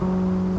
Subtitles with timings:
[0.00, 0.49] The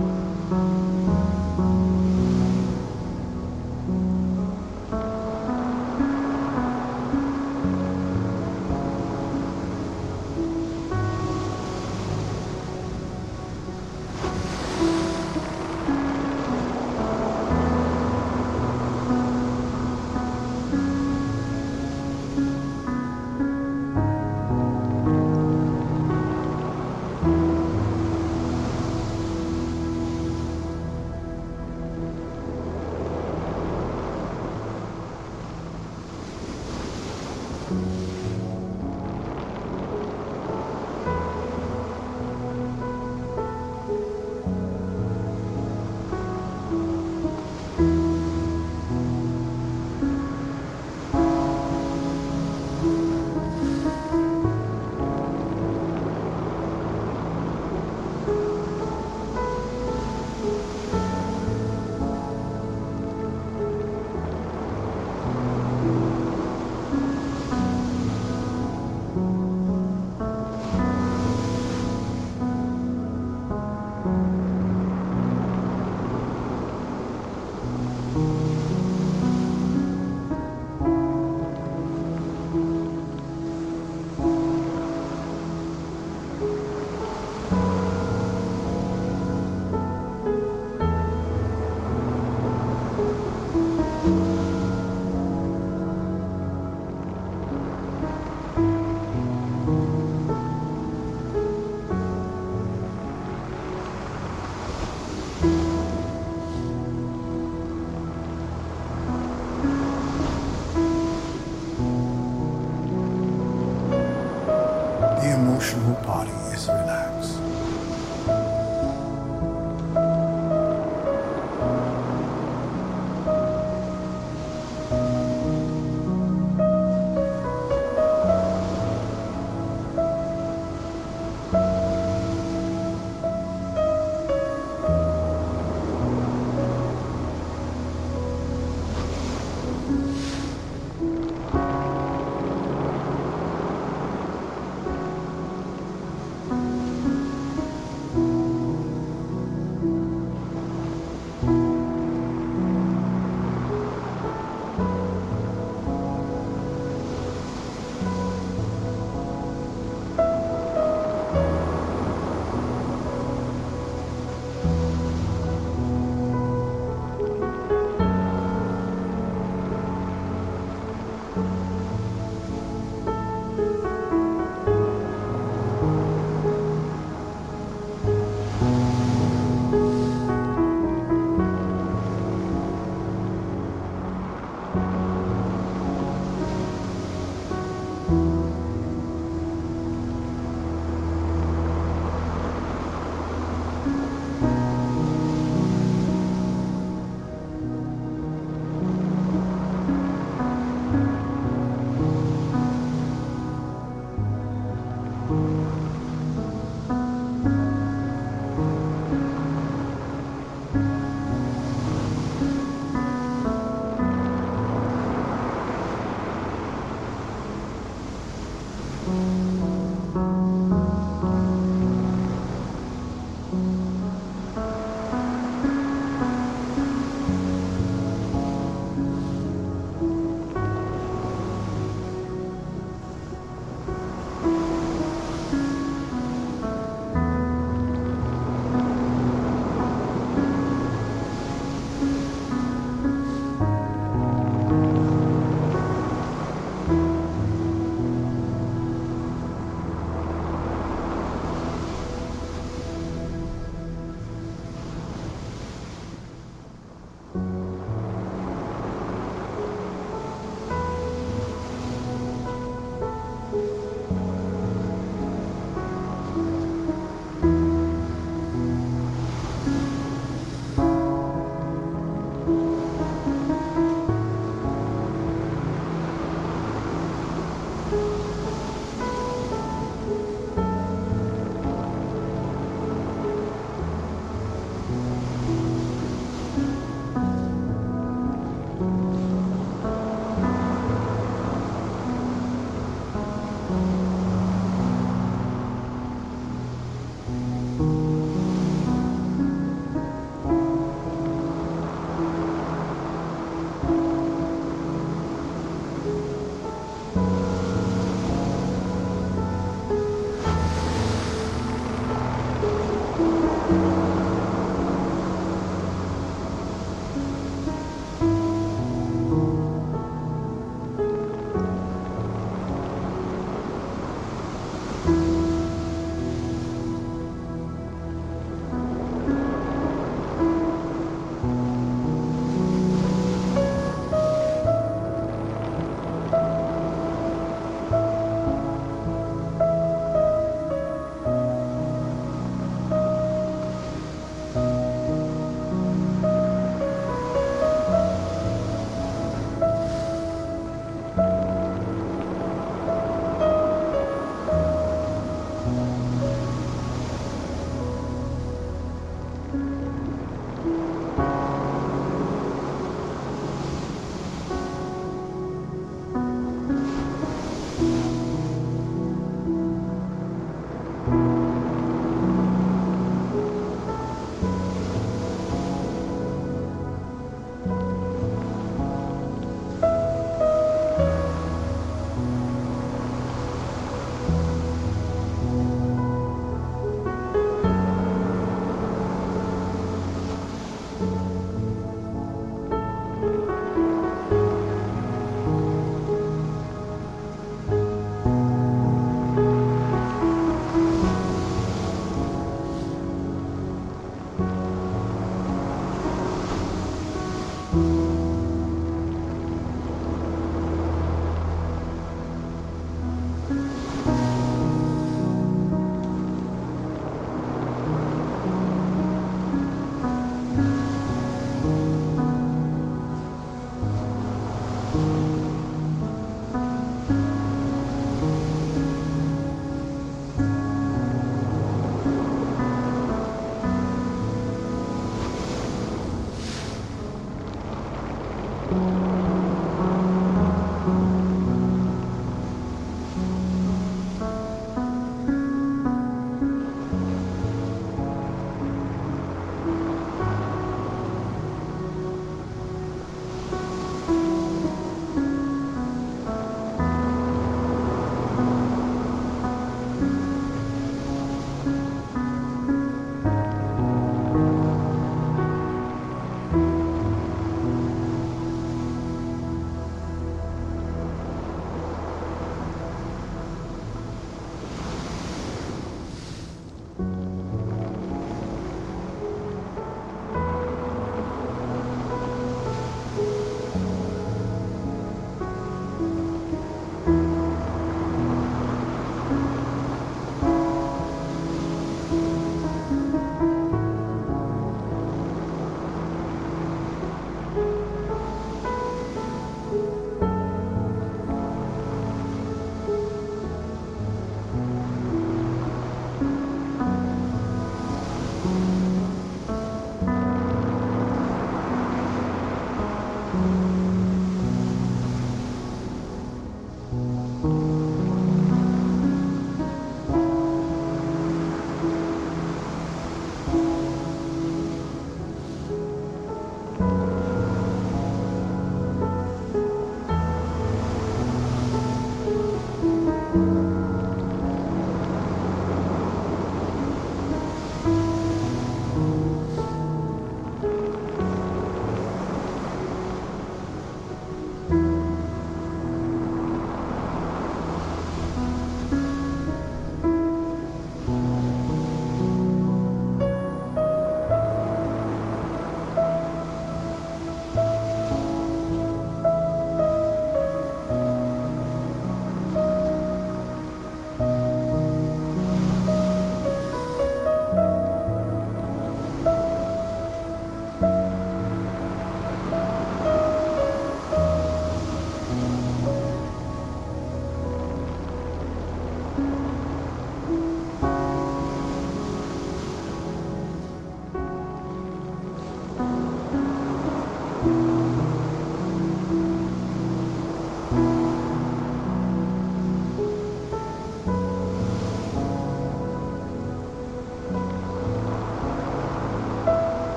[115.41, 116.40] emotional body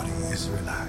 [0.00, 0.79] body is relaxed.